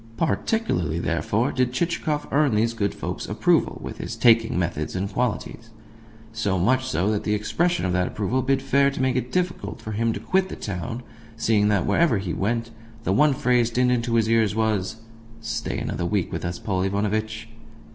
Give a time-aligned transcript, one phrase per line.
[0.17, 5.69] Particularly, therefore, did Chichikov earn these good folk's approval with his taking methods and qualities
[6.33, 9.79] so much so that the expression of that approval bid fair to make it difficult
[9.79, 11.03] for him to quit the town,
[11.37, 12.71] seeing that, wherever he went,
[13.03, 14.95] the one phrase dinned into his ears was
[15.39, 17.47] "Stay another week with us, Paul Ivanovitch."